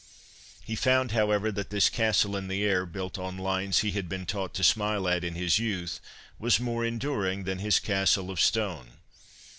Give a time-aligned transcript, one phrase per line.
[0.65, 4.25] He found, however, that this castle in the air, built on lines he had been
[4.25, 5.99] taught to smile at in his youth,
[6.39, 8.93] was more enduring than his castle of stone.